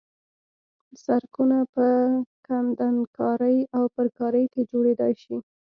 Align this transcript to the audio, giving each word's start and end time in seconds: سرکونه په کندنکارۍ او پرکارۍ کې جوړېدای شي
سرکونه 1.03 1.57
په 1.73 1.85
کندنکارۍ 2.47 3.57
او 3.75 3.83
پرکارۍ 3.95 4.45
کې 4.53 4.61
جوړېدای 4.71 5.13
شي 5.23 5.37